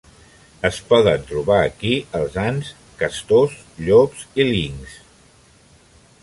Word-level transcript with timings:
Es 0.69 0.77
poden 0.93 1.27
trobar 1.31 1.57
aquí 1.65 1.91
els 2.19 2.39
ants, 2.45 2.71
castors, 3.03 3.61
llops 3.89 4.25
i 4.43 4.49
linxs. 4.49 4.99